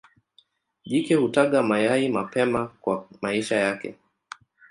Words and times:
Jike 0.85 1.15
hutaga 1.15 1.63
mayai 1.63 2.09
mapema 2.09 2.67
kwa 2.67 3.09
maisha 3.21 3.55
yake. 3.55 3.95